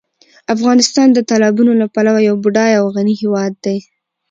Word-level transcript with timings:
افغانستان 0.55 1.07
د 1.13 1.19
تالابونو 1.29 1.71
له 1.81 1.87
پلوه 1.93 2.19
یو 2.27 2.35
بډایه 2.43 2.77
او 2.81 2.85
غني 2.95 3.15
هېواد 3.21 3.53
دی. 3.65 3.77